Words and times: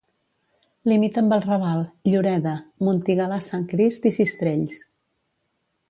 Limita 0.91 1.19
amb 1.23 1.35
El 1.37 1.43
Raval, 1.43 1.83
Lloreda, 2.13 2.55
Montigalà 2.89 3.39
Sant 3.51 3.71
Crist 3.75 4.09
i 4.13 4.17
Sistrells. 4.21 4.85